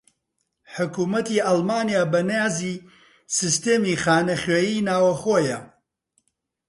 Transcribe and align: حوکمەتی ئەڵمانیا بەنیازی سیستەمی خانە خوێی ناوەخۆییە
حوکمەتی 0.73 1.43
ئەڵمانیا 1.45 2.03
بەنیازی 2.11 2.75
سیستەمی 3.37 3.95
خانە 4.03 4.35
خوێی 4.43 4.85
ناوەخۆییە 4.87 5.59